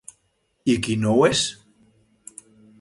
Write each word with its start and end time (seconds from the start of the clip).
I 0.73 0.77
qui 0.87 0.95
no 1.03 1.13
ho 1.19 1.29
és? 1.29 1.45